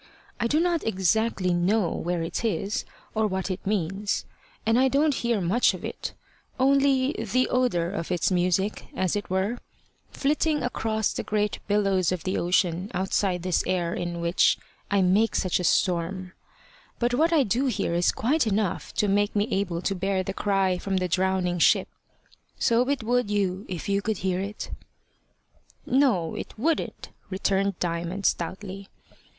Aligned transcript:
I 0.39 0.47
do 0.47 0.59
not 0.59 0.83
exactly 0.83 1.53
know 1.53 1.91
where 1.91 2.23
it 2.23 2.43
is, 2.43 2.85
or 3.13 3.27
what 3.27 3.51
it 3.51 3.63
means; 3.67 4.25
and 4.65 4.79
I 4.79 4.87
don't 4.87 5.13
hear 5.13 5.39
much 5.39 5.75
of 5.75 5.85
it, 5.85 6.13
only 6.59 7.11
the 7.13 7.47
odour 7.49 7.91
of 7.91 8.11
its 8.11 8.31
music, 8.31 8.87
as 8.95 9.15
it 9.15 9.29
were, 9.29 9.59
flitting 10.09 10.63
across 10.63 11.13
the 11.13 11.21
great 11.21 11.59
billows 11.67 12.11
of 12.11 12.23
the 12.23 12.35
ocean 12.39 12.89
outside 12.95 13.43
this 13.43 13.63
air 13.67 13.93
in 13.93 14.21
which 14.21 14.57
I 14.89 15.03
make 15.03 15.35
such 15.35 15.59
a 15.59 15.63
storm; 15.63 16.33
but 16.97 17.13
what 17.13 17.31
I 17.31 17.43
do 17.43 17.67
hear 17.67 17.93
is 17.93 18.11
quite 18.11 18.47
enough 18.47 18.95
to 18.95 19.07
make 19.07 19.35
me 19.35 19.47
able 19.51 19.83
to 19.83 19.93
bear 19.93 20.23
the 20.23 20.33
cry 20.33 20.79
from 20.79 20.97
the 20.97 21.07
drowning 21.07 21.59
ship. 21.59 21.87
So 22.57 22.89
it 22.89 23.03
would 23.03 23.29
you 23.29 23.67
if 23.69 23.87
you 23.87 24.01
could 24.01 24.17
hear 24.17 24.39
it." 24.39 24.71
"No, 25.85 26.33
it 26.33 26.55
wouldn't," 26.57 27.09
returned 27.29 27.77
Diamond, 27.77 28.25
stoutly. 28.25 28.87